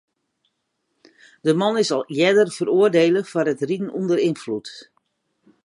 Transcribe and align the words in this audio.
De 1.49 1.53
man 1.63 1.75
is 1.83 1.91
al 1.97 2.03
earder 2.23 2.49
feroardiele 2.57 3.21
foar 3.31 3.47
it 3.53 3.65
riden 3.67 3.93
ûnder 3.99 4.19
ynfloed. 4.29 4.67